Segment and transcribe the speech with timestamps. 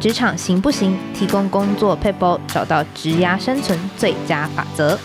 [0.00, 0.96] 职场行不行？
[1.12, 4.98] 提供工作撇步，找到职涯生存最佳法则。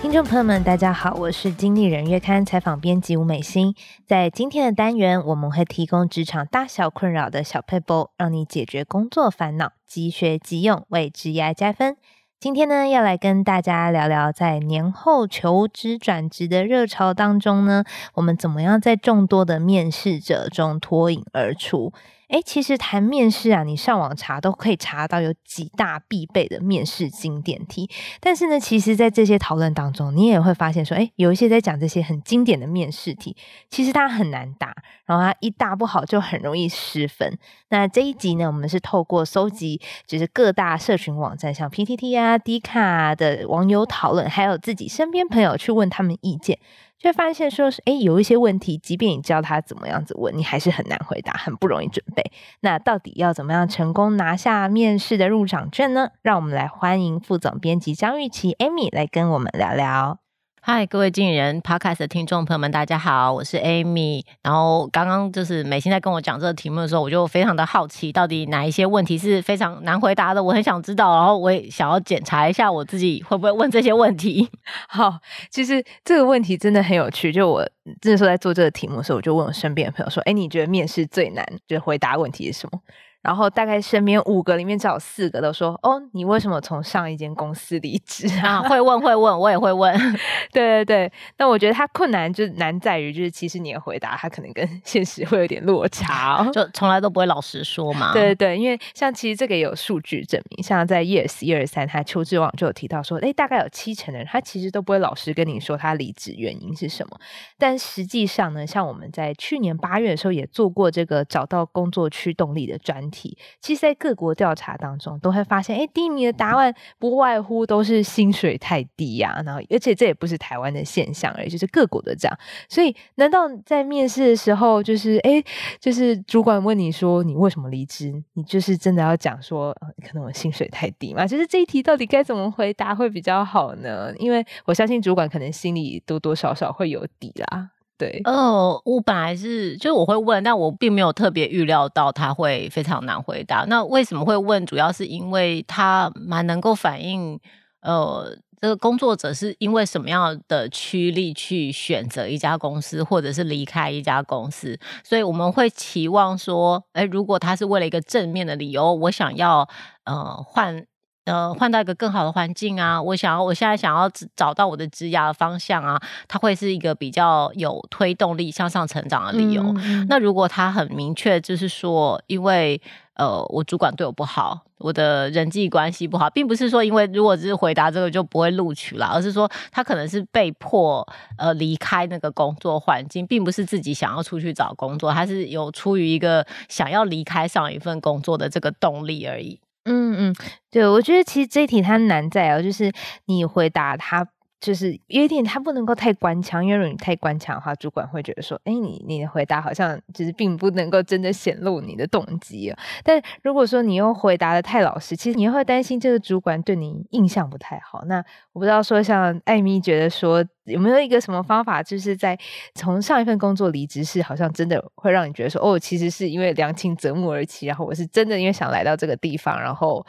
[0.00, 3.74] 听众朋友们，大家好，我是经理人月刊采访编辑吴美心。
[4.06, 11.98] 在今天的单元，我们会提供职场大小困扰的小撇步，让你解决工作烦恼，即学即用，为职涯加分。
[12.38, 21.94] 今天呢，要来跟大家聊聊，在年后求职转职的热潮当中呢，我们怎么样在众多的面试者中脱颖而出？
[22.28, 27.88] 诶，其实谈面试啊，你上网查都可以查到有几大必备的面试经典题。
[28.20, 33.36] 但是呢，其实，在这些讨论当中，你也会发现说，诶，有一些在讲这些很经典的面试题，
[33.70, 37.38] 其实它很难答，然后它一答不好就很容易失分。
[37.68, 46.58] 那这一集呢，我们是透过搜集，就是各大社群网站，像 PTT 啊、D 卡的网友讨论，还有自己身边朋友去问他们意见。
[47.06, 52.32] 就发现说是，哎，有一些问题，即便你教他怎么样子问，你还是很难回答，很不容易准备。
[52.62, 56.08] 那到底要怎么样成功拿下面试的入场券呢？
[56.22, 60.25] 让我们来欢迎副总编辑张玉琪 Amy 来跟我们聊聊。
[60.68, 64.24] 嗨，各位经理人 Podcast 的听众朋友们，大家好，我是 Amy。
[64.42, 71.14] 然后刚刚就是美心在跟我讲这个题目的时候，我就非常的好奇，到底哪一些问题是非常难回答的，我很想知道。
[71.14, 74.50] 然后我也想要检查一下我自己会不会问这些问题。
[74.90, 75.20] 好，
[75.52, 77.30] 其实这个问题真的很有趣。
[77.32, 77.64] 就我
[78.00, 82.80] 这时候在做这个题目的时候，我就问我身边的朋友说：“哎，你觉得面试最难就是回答问题是什么？”
[83.26, 89.92] 然后大概身边五个里面只有四个都说：“哦，你为什么从上一间公司离职啊？”会问会问，我也会问。
[90.52, 98.12] 对对对，但我觉得他困难就难在于，就是其实你的回答他可能跟 现实会有点落差哦，就从来都不会老实说嘛。
[98.12, 107.18] 对对对，因为像其实这个也有数据证明，像在 Years 一二三，他求职网就有提到说，哎，大概有七成的人他其实都不会老实跟你说他离职原因是什么。
[107.58, 113.15] 但实际上呢，像我们在去年八月的时候也做过这个找到工作驱动力的专题。
[113.60, 119.42] 其实，在各国调查当中，都会发现，哎，第一名的答案不外乎都是薪水太低呀、啊。
[119.42, 122.38] 然后，而且这也不是台湾的现象而已，就是各国的这样。
[122.68, 125.42] 所以，难道在面试的时候，就是哎，
[125.80, 129.72] 就是主管问你说你为什么离职，你就是真的要讲说，
[130.06, 131.26] 可能我薪水太低嘛？
[131.26, 134.12] 就是这一题到底该怎么回答会比较好呢？
[134.18, 137.70] 因为我相信主管可能心里多多少少会有底啦。
[137.98, 143.64] 对，哦，我本来是，就是我会问，但我并没有特别预料到他会非常难回答。
[143.68, 144.64] 那为什么会问？
[144.66, 147.40] 主要是因为他蛮能够反映，
[147.80, 154.78] 呃，这个工作者是因为什么样的驱力去选择一家公司，或者是离开一家公司。
[155.02, 159.66] 所以我们会期望说，哎，如果他是为了一个正面的理由，我想要，
[160.04, 160.86] 呃，换。
[161.26, 163.02] 呃，换到一个更好的环境啊！
[163.02, 169.60] 我想要，我现在想要找到我的职涯的方向啊，它会是一个比较有推动力向上成长的理由。
[169.78, 172.80] 嗯、那如果他很明确，就是说，因为
[173.14, 181.04] 呃，我主管对我不好，我的人际关系不好，并不是说因为如果只是回答这个就不会录取了，而是说他可能是被迫
[181.38, 189.58] 呃离开那个工作环境，并不是自己想要出去找工作，他是有出于一个想要离开上一份工作的这个动力而已。
[189.88, 190.34] 嗯嗯，
[190.70, 192.92] 对，我觉得其实这一题它难在哦，就是
[193.26, 194.26] 你回答它。
[194.58, 202.78] 就是有一点，他不能够太官腔，因为如果你太官腔的话，主管会觉得说，哎，你你的回答好像就是并不能够真的显露你的动机啊。
[203.04, 208.02] 但如果说你又回答的太老实，其实你会担心这个主管对你印象不太好。
[208.06, 208.16] 那
[208.52, 212.36] 我不知道说，像艾米觉得说，有没有一个什么方法，就是在
[212.74, 220.04] 从上一份工作离职是好像真的会让你觉得说，哦，其实是因为良禽择木而栖，然后我是真的因为想来到这个地方，然后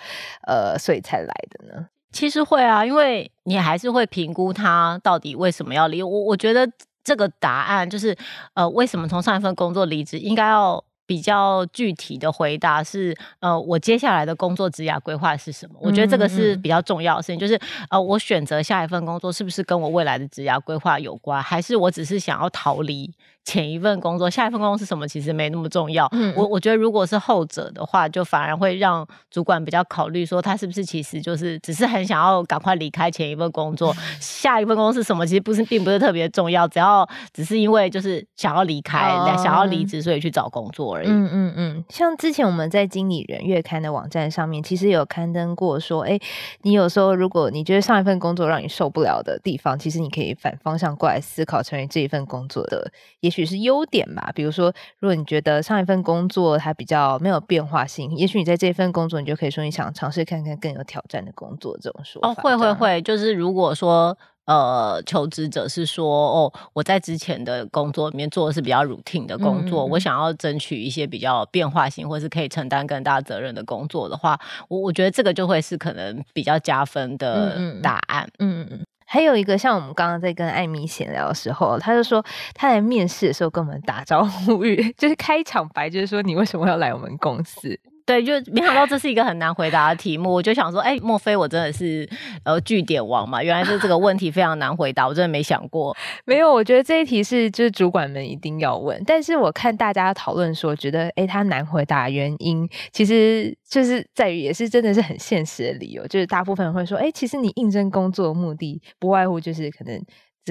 [0.48, 1.88] 呃，所以才来的呢？
[2.18, 6.02] 其实会啊，因为你还是会评估他到底为什么要离。
[6.02, 6.68] 我我觉得
[7.04, 8.18] 这个答案就是，
[8.56, 15.76] 呃，为什么从上一份工作离职，应该要比较具体的回答是，呃，我接下来的工作职涯规划是什么？
[15.80, 17.60] 我觉得这个是比较重要的事情，就是，
[17.92, 23.14] 呃，我选择下一份工作是不是跟我未来的职涯规划有关，还是我只是想要逃离？
[23.48, 25.08] 前一份工作，下一份工作是什么？
[25.08, 26.06] 其实没那么重要。
[26.12, 35.26] 嗯，我我觉得如果是后者的话，就反而会让主管比较考虑说，他是不是其实就是只是很想要赶快离开前一份工作， 下一份工作是什么？
[35.26, 36.68] 其实不是，并不是特别重要。
[36.68, 41.08] 只要只是因为就是想要离开，哦、想要离职，所以去找工作而已。
[41.08, 41.86] 嗯嗯嗯。
[41.88, 46.20] 像之前我们在经理人月刊的网站上面，其实有刊登过说，哎，
[46.64, 52.92] 你有时候如果你觉得上一份工作让你受不了的地方，其实你可以反方向过来思考，成为这一份工作的，
[53.22, 53.37] 也许。
[53.46, 62.30] 只是优点吧，比如说，如果你觉得上一份工作它比较没有变化性，也许你在这份工作，你就可以说你想尝试看看更有挑战的工作，这种说法。
[62.30, 64.18] 哦，会会会，就是如果说。
[64.48, 78.26] 呃，求职者是说，哦，我在之前的工作里面做的是比较 routine 的工作，嗯、我想要争取一些比较变化性，或是可以承担更大责任的工作的话，我我觉得这个就会是可能比较加分的答案。
[78.40, 78.86] 嗯嗯嗯。
[79.10, 82.24] 还有一个，像我们刚刚在跟艾米闲聊的时候，他就说
[82.54, 87.80] 他来面试的时候跟我们打招呼语， 就是开场白，就是说你为什么要来我们公司？
[88.08, 92.10] 对，就没想到这是一个很难回答的题目，我就想说，哎，莫非我真的是
[92.46, 93.44] 呃据点王嘛？
[93.44, 95.94] 原来是这个问题非常难回答，我真的没想过。
[96.24, 110.02] 没有，我觉得这一题是就是主管们一定要问，但是我看大家讨论说，觉得哎，他难回答的原因，其实就是在于也是真的是很现实的理由，就是大部分人会说，哎，其实你应征工作的目的不外乎就是可能。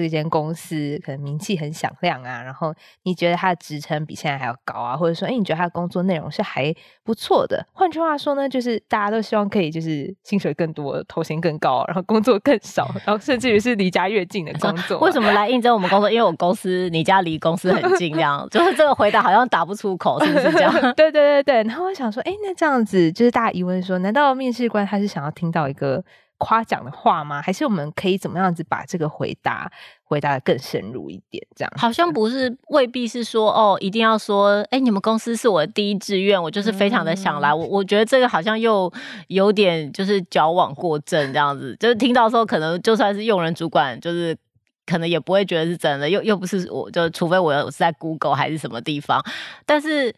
[0.03, 2.73] 这间公司可能名气很响亮啊，然后
[3.03, 6.71] 你觉得他的职称比现在还要高啊，或者说，哎，你觉得他的工作内容是还
[7.03, 7.65] 不错的。
[7.73, 14.99] 换句话说呢，就是大家都希望可以就是薪水更多，头衔更高，然后工作更少，然后甚至于是离家越近的工作。
[14.99, 16.11] 为什么来应征我们工作？
[16.11, 20.71] 因为我公司你家离公司很近，这样 就是这个回答好像打不出口，是不是这样？
[20.95, 21.63] 对对对对。
[21.63, 26.03] 然后我想说，哎，那这样子就是大家疑问说，难道面试官他是想要听到一个？
[26.37, 27.41] 夸奖的话吗？
[27.41, 29.71] 还是我们可以怎么样子把这个回答
[30.03, 31.43] 回答的更深入一点？
[31.55, 37.49] 这样好像不是，未必是说哦，一定要说，哎，你们公司是我的第一志愿，我就是非常的想来。
[37.49, 38.91] 嗯、我我觉得这个好像又
[39.29, 44.37] 有点就是矫枉过正这样子，就是听到说可能就算是用人主管，就是
[44.85, 49.19] 可能也不会觉得是真的，又又不是我就除非我是在 Google 还是什么地方，
[49.65, 50.13] 但是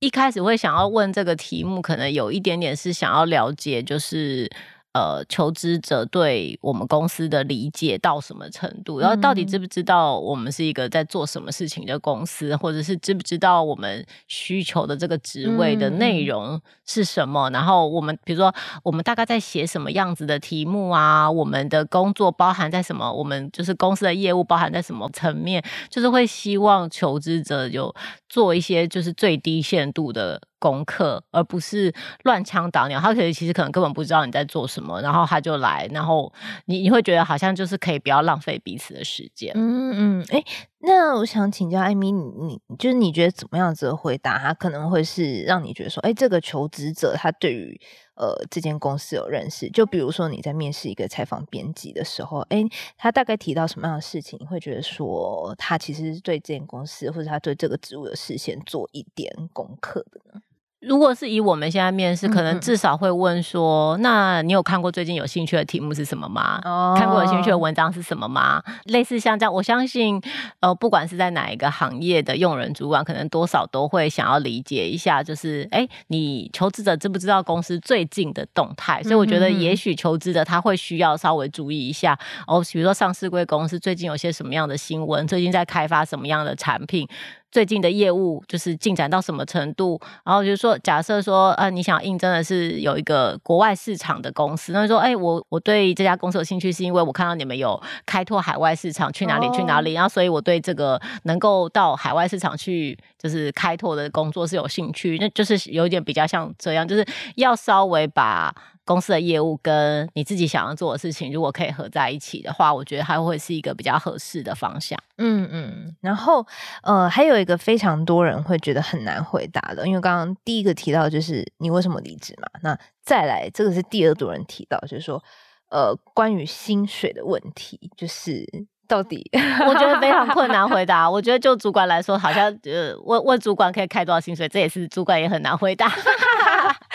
[0.00, 4.50] 一开始会想要问这个题目，可能有一点点是想要了解，就是。
[4.92, 9.00] 呃，求职者对我们公司的理解到什么程度？
[9.00, 17.48] 然后到底知不知道我们是一个在做什么事情的公司，或者是知不知道我们需求的这个职位的内容是什么？
[17.48, 21.30] 然后我们比如说，我们大概在写什么样子的题目啊？
[21.30, 23.10] 我们的工作包含在什么？
[23.10, 25.64] 我们就是公司的业务包含在什么层面？
[25.88, 27.94] 就是会希望求职者有
[28.28, 30.38] 做一些就是最低限度的。
[30.62, 31.92] 功课，而不是
[32.22, 33.00] 乱枪打鸟。
[33.00, 36.32] 他可能其实可能根本不知道你在做什么，然后他就来，然后
[36.66, 39.52] 你你会觉得好像就是可以不要浪费彼此的时间。
[39.56, 40.44] 嗯嗯，哎、欸，
[40.78, 42.22] 那我想请教艾米，你
[42.68, 47.80] 你就是你觉得怎么样子的回答，他可能会是让你觉得说，哎、这个求职者他对于。
[48.14, 52.62] 呃，这间公司有认识，就比如说你在面试一个采访编辑的时候，哎，
[52.98, 60.42] 他大概提到什么样的事情，你会觉得说他其实对这间公司或者他对这个职务的事先做一点功课的呢？
[60.82, 66.60] 如果是以我们现在面试，可能至少会问说：“嗯嗯，那你有看过最近有兴趣的题目是什么吗？
[66.64, 70.20] 哦、看过有兴趣的文章是什么吗？”类似像这样，我相信，
[70.58, 79.00] 呃，不管是在哪一个行业的用人主管，可能多少都会想要理解一下，就是，哎，你求职者知不知道公司最近的动态？
[79.04, 82.18] 所以我觉得，也许求职者他会需要稍微注意一下，
[82.48, 87.08] 哦，比如说上市贵公司最近有些什么样的新闻，最近在开发什么样的产品。
[87.52, 90.00] 最近的业务就是进展到什么程度？
[90.24, 108.54] 然后就是说，假设说，呃，你想应征的是有一个国外市场的公司，那就说，哎，我我对这家公司有兴趣，是因为我看到你们有开拓海外市场，去哪里去哪里，然后所以我对这个能够到海外市场去，就是开拓的工作是有兴趣，那就是有点比较像这样，就是要稍微把。
[108.84, 114.98] 公司的业务跟你自己想要做的事情，如果可以合在一起的话，我觉得还会是一个比较合适的方向。
[115.18, 115.96] 嗯嗯。
[116.00, 116.44] 然后
[116.82, 122.48] 呃，还有一个非常多人会觉得很难回答的，因为刚刚第一个提到就是你为什么离职嘛？
[122.60, 125.22] 那再来这个是第二多人提到，就是说
[125.70, 128.44] 呃，关于薪水的问题，就是
[128.92, 129.26] 到底
[129.66, 131.10] 我觉得非常困难回答。
[131.10, 135.90] 我觉得就主管来说，好像呃问问主管可以开多少薪水，这也是主管也很难回答。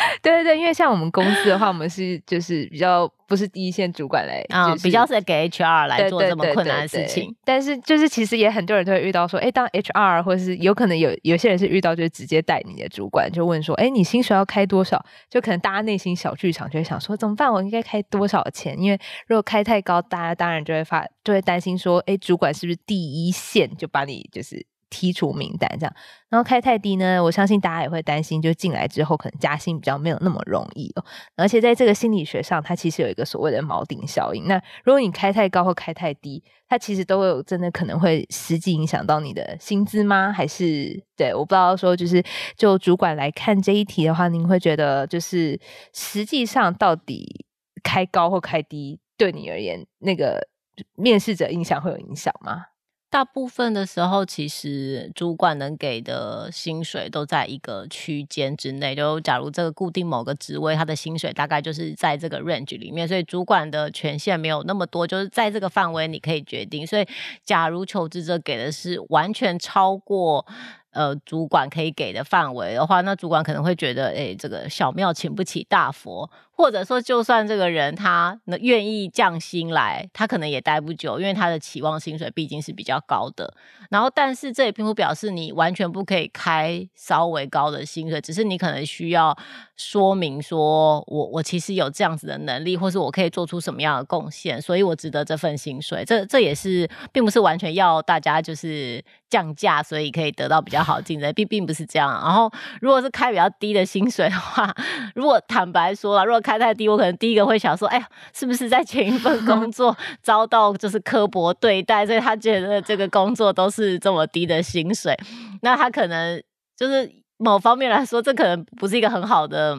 [0.22, 7.06] 对对对，因为像我们公司的话，我们是就是比较不是第一线主管来啊，比较是给 HR 来做这么困难的事情。
[7.06, 15.04] 对对对对对，但是就是其实也很多人都会遇到说，哎，当 HR 或者是有可能有有些人是遇到就是直接带你的主管就问说，哎，你薪水要开多少？
[15.30, 17.52] 就可能大家内心小剧场就会想说，怎么办？
[17.52, 18.80] 我应该开多少钱？
[18.80, 24.66] 因为如果开太高，大家当然就会发就会担心说，哎，主管是不是第一线就把你就是。
[24.90, 25.96] 剔除名单这样，
[26.30, 31.04] 然后开太低呢，我相信大家也会担心，就进来之后可能加薪比较没有那么容易哦。
[31.36, 34.46] 而且在这个心理学上，它其实有一个所谓的锚定效应。
[34.48, 40.32] 那如果你开太高或开太低，它其实都有真的可能会实际影响到你的薪资吗？
[40.32, 41.34] 还是对？
[41.34, 42.24] 我不知道说就是
[42.56, 45.60] 就主管来看这一题的话，您会觉得就是
[45.94, 47.46] 实际上到底
[47.84, 50.48] 开高或开低对你而言，那个
[50.96, 52.66] 面试者印象会有影响吗？
[53.10, 58.94] 大部分的时候，其实主管能给的薪水都在一个区间之内。
[58.96, 66.86] 就假如这个固定某个职位，他的薪水大概就是在这个 range 里面，所以主管的权限没有那么多，就是在这个范围你可以决定。
[66.86, 67.08] 所以，
[67.46, 70.46] 假如求职者给的是完全超过。
[70.92, 83.54] 呃，主管可以给的范围的话，那主管可能会觉得，哎，这个小庙请不起大佛，或者说，就算这个人他愿意降薪来，他可能也待不久，因为他的期望薪水毕竟是比较高的。
[83.92, 89.38] 然后，但是这也并不表示你完全不可以开稍微高的薪水，只是你可能需要
[89.78, 96.04] 说明说，我我其实有这样子的能力，或是我可以做出什么样的贡献，所以我值得这份薪水。
[96.04, 102.12] 这这也是并不是完全要大家就是降价，所以可以得到比较好竞争，并并不是这样。
[102.12, 104.76] 然后，如果是开比较低的薪水的话，
[105.14, 115.14] 如果坦白说了，如果开太低，我可能第一个会想说，哎呀，是不是在前一份工 作遭到就是刻薄对待，所以他觉得这个工作都是这么低的薪水，
[115.62, 116.42] 那他可能
[116.78, 119.78] 就是某方面来说，这可能不是一个很好的。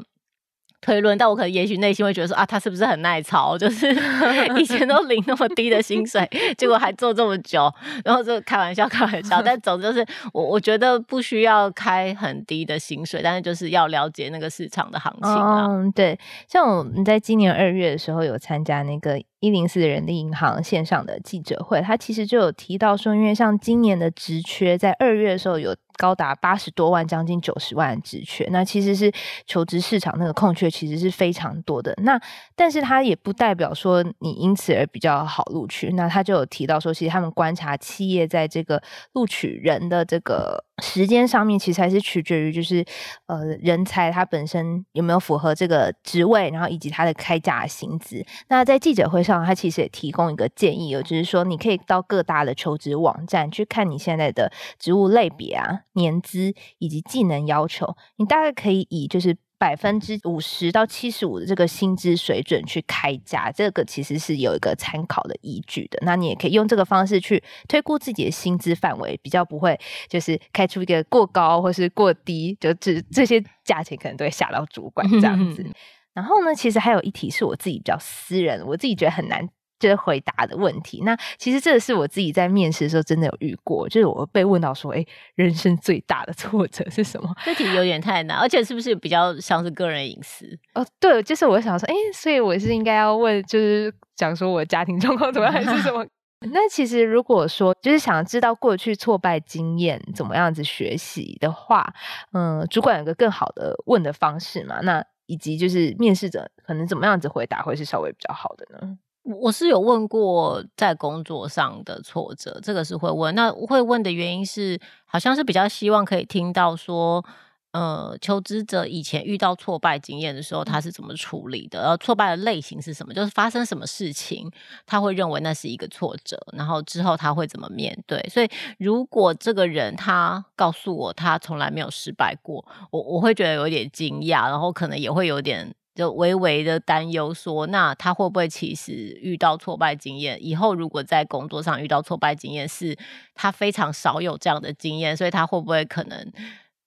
[0.80, 3.56] 推论，但我可能也许内心会觉得说啊，他是不是很耐操？
[3.58, 3.86] 就是
[4.58, 7.72] 以前都领那么低的薪水，结果还做这么久，
[8.04, 9.42] 然后就开玩笑开玩笑。
[9.42, 15.66] 但总之就是我我觉得不需要开很低的薪水，但是就是要了解那个市场的行情啊。
[15.68, 16.18] 嗯，对，
[16.48, 19.20] 像我们在今年二月的时候有参加那个。
[19.40, 29.12] 一零四人力银行线上的记者会，他其实就有提到说，因为像今年的职缺，在二月的时候有高达八十多万，将近九十万的职缺，那其实是
[29.46, 31.92] 求职市场那个空缺其实是非常多的。
[32.04, 32.18] 那
[32.56, 35.90] 但是它也不代表说你因此而比较好录取。
[35.94, 38.80] 那他就有提到说，其实他们观察企业在这个
[39.12, 42.84] 录取人的这个时间上面，其实还是取决于就是
[43.26, 48.24] 呃人才他本身有没有符合这个职位，然后以及他的开价薪资。
[48.48, 65.98] 那在记者会上，他其实也提供一个建议，就是说你可以到各大的求职网站去看你现在的职务类别啊、年资以及技能要求，你大概可以以就是百分之五十到七十五的这个薪资水准去开价，这个其实是有一个参考的依据的。
[66.02, 75.66] 那你也可以用这个方式去推估自己的薪资范围，比较不会就是开出一个过高或是过低，就这这些价钱可能都会吓到主管这样子。
[76.14, 79.48] 然后呢，其实还有一题是我自己比较私人，我自己觉得很难
[79.78, 81.02] 就是回答的问题。
[81.04, 85.04] 那其实这个是我自己在面试的时候真的有遇过，就是我被问到说：“哎，
[85.34, 90.46] 人生最大的挫折是什么？”这题有点太难，而且是不是比较像是个人隐私？
[90.74, 96.04] 哦，对，就是我想说，哎，所以我是应该要问，就是讲说我家庭状况怎么样还是什么？
[96.52, 101.92] 那其实如果说就是想知道过去挫败经验怎么样子学习的话，
[102.32, 104.78] 嗯，主管有个更好的问的方式嘛？
[104.82, 108.96] 那以及就是面试者可能怎么样子回答会是稍微比较好的呢？
[109.34, 113.34] 我是有问过在工作上的挫折，这个是会问。
[113.34, 117.24] 那会问的原因是，好像是比较希望可以听到说。
[117.72, 121.80] 呃，求职者以前遇到挫败经验的时候，他是怎么处理的？
[121.82, 123.12] 然后挫败的类型是什么？
[123.12, 124.50] 就是发生什么事情，
[124.86, 128.18] 他会认为那是一个挫折，然后之后他会怎么面对？
[128.32, 140.38] 所以，如果这个人他告诉我他从来没有失败过，我我会觉得有点惊讶，然后可能也会有点就微微的担忧，说那他会不会其实遇到挫败经验？
[140.40, 142.96] 以后如果在工作上遇到挫败经验，是
[143.34, 146.32] 他非常少有这样的经验，所以他会不会可能？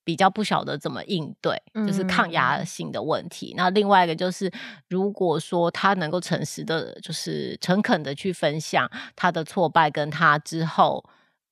[0.03, 3.53] 比较不晓得怎么应对，就是抗压性的问题。
[3.53, 4.51] 嗯、那另外一个就是，
[4.88, 11.03] 如果说他能够诚实的，就是诚恳的去分享他的挫败，跟他之后。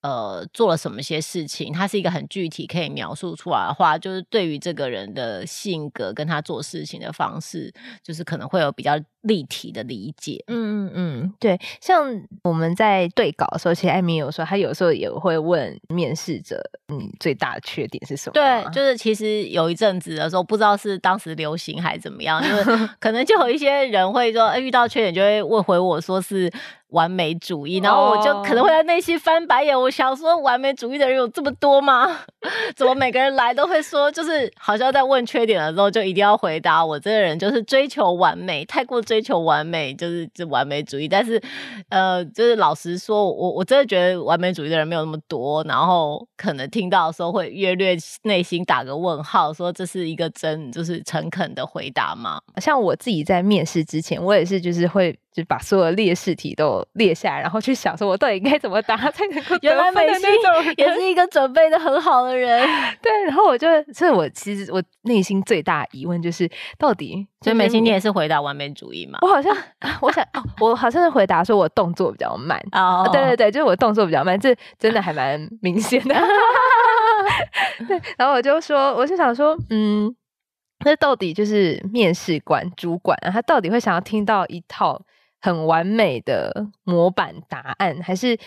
[0.01, 1.73] 呃，做了什么些事情？
[1.73, 10.43] 他是一个很具体可以描述出来的话，就是对于这个人的性格跟他做事情的方式，就是可能会有比较立体的理解。
[10.47, 11.59] 嗯嗯嗯，对。
[11.81, 12.05] 像
[12.43, 18.33] 我们在对稿的时候，其实艾米有说，他有时候也会问面试者，你最大的缺点是什么？
[18.33, 26.51] 对，就是其实有一阵子的时候，不知道是当时流行还是怎么样，就是 可能就有一些人会说，遇到缺点就会问回我说是。
[26.89, 29.79] 完美主义，然后我就可能会在内心翻白眼。
[29.79, 32.21] 我想说，完美主义的人有这么多吗？
[32.75, 41.07] 怎么每个人来都会说，就是好像在问缺点的时候，就一定要回答我这个人就是追求完美，太过追求完美，就是就完美主义。
[41.07, 41.41] 但是，
[41.89, 45.63] 呃，就是老实说，我我真的觉得完美主义的人没有那么多。
[45.63, 52.39] 然后可能听到的时候会略略内心打个问号，说这是一个真就是诚恳的回答吗？
[52.57, 55.17] 像我自己在面试之前，我也是就是会。
[55.39, 60.29] 就把所有的列试题都列下来，然后去想说我到底应该怎么答 才能够原来美心
[60.77, 62.67] 也是一个准备的很好的人。
[63.01, 69.19] 对，然后我就，所以我其实我内心最大疑问就是，到底，所以美心你也是回答完美主义吗？
[69.21, 69.55] 我好像，
[70.01, 70.25] 我想，
[70.59, 72.59] 我好像是回答说我动作比较慢。
[72.73, 76.15] 哦，对对对，就是我动作比较慢，这真的还蛮明显的。
[77.87, 80.15] 对，然后我就说，我就想说，嗯。
[80.85, 84.97] 那到底就是面试官、主管啊，他到底会想要听到一套
[85.41, 88.37] 很完美的模板答案，还是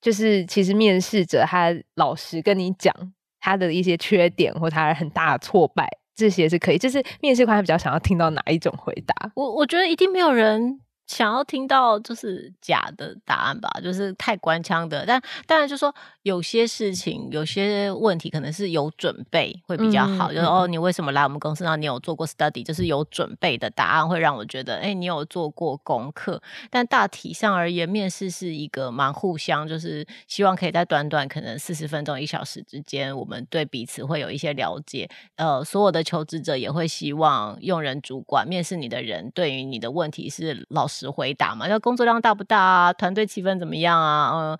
[0.00, 2.94] 就是其实面试者他老实跟你讲
[3.40, 6.78] 他的一些缺点或他很大的挫败，这些是可以。
[6.78, 9.32] 就是面试官比较想要听到哪一种回答？
[9.34, 10.80] 我我觉得一定没有人。
[11.08, 15.04] 想要听到就是假的答案吧，就是太官腔的。
[15.06, 20.30] 但当然就说有些事情、有些问题可能是有准备会比较好。
[20.30, 21.64] 嗯、就是哦，你为什么来我们公司？
[21.64, 26.40] 然后你有做过 study，就是有准备的答案会让我觉得，哎，你有做过功课。
[26.68, 35.08] 但大体上而言，面试是一个蛮互相，就是希望可以在短短可能四十分钟、一小时之间，我们对彼此会有一些了解。
[35.36, 40.97] 呃，所有的求职者也会希望用人主管面试你的人对于你的问题是老实。
[41.00, 42.92] 实回答嘛，那工作量大不大啊？
[42.92, 44.32] 团队气氛怎么样啊？
[44.34, 44.58] 嗯，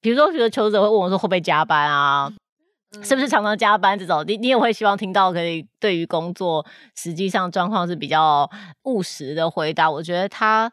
[0.00, 2.32] 比如说，比如求职者会问我说会不会加班啊？
[2.96, 4.24] 嗯、是不是常常加班这种？
[4.26, 6.64] 你你也会希望听到可以对于工作
[6.94, 8.50] 实际上状况是比较
[8.84, 9.90] 务实的回答。
[9.90, 10.72] 我觉得他。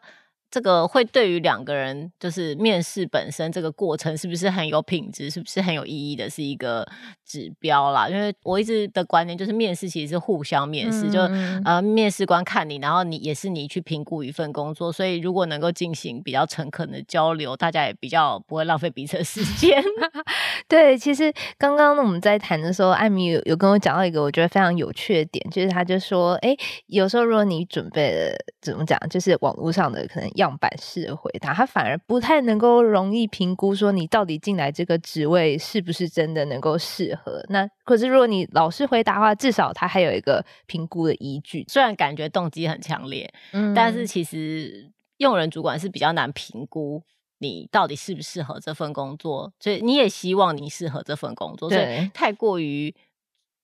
[0.50, 6.86] 这个会对于两个人就是面试本身这个过程是不是很有品质，是不是很有意义的，是一个
[7.24, 8.08] 指标啦。
[8.08, 11.20] 因为我一直的观念就是面试其实是互相面试，嗯、就
[11.64, 14.92] 呃面试官看你，然后你也是你去评估一份工作。
[14.92, 19.82] 所以如果能够进行比较诚恳的交流，大家也比较不会浪费彼此的时间。
[20.68, 37.44] 对，其实刚刚我们在谈的时候，艾米有有跟我讲到一个我觉得非常有趣的点，就是他就说，哎，有时候如果你准备了怎么讲，就是网络上的可能样板式的回答，他反而不太能够容易评估说你到底进来这个职位是不是真的能够适合。
[37.48, 41.64] 那可是如果你老实回答的话，至少他还有一个评估的依据。
[41.68, 47.02] 虽然感觉动机很强烈，嗯，但是其实用人主管是比较难评估
[47.38, 52.94] 你到底适不适合这份工作，所以你也希望你适合这份工作，所以太过于。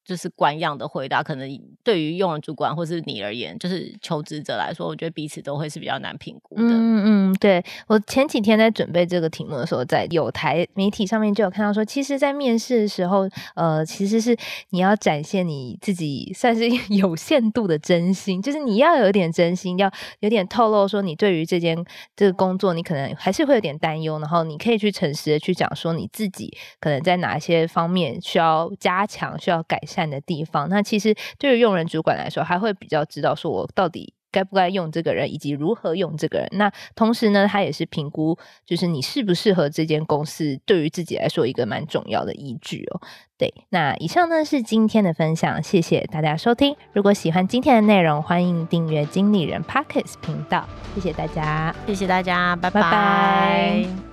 [0.04, 6.62] 就是官样的回答，可能对于用人主管或是你而言，就是求职者来说，我觉得彼此都会是比较难评估的。
[6.64, 14.36] 嗯嗯，对，我前几天在准备这个题目的时候，在有台媒体上面就有看到说，其实，在面试的时候，呃，其实是
[14.70, 19.88] 你要展现你自己算是 有限度的真心，就是你要有点真心，要
[20.18, 21.76] 有点透露说你对于这件
[22.16, 29.91] 这个工作，你可能还是会有点担忧，然后你可以去诚实的去讲说你自己可能在哪些方面需要加强，需要改善。
[29.92, 36.48] 善的地方，那其实对于用人主管来说，还会比较知道说我到底该不该用这个人，以及如何用这个人。
[36.52, 43.00] 那同时呢，他也是评估就是你适不适合这间公司，对于自己来说一个蛮重要的依据哦。
[43.36, 46.74] 对，那以上呢是今天的分享，谢谢大家收听。
[46.94, 50.66] 如果喜欢今天的内容，欢迎订阅经理人 Pockets 频道。
[50.94, 52.80] 谢谢大家，谢谢大家，拜拜。
[52.80, 54.11] 拜拜。